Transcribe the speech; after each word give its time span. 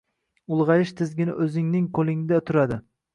ulg’ayish 0.55 0.93
tizgini 1.01 1.35
o’zingning 1.43 1.85
qo’lingda 1.99 2.41
turadi. 2.49 2.79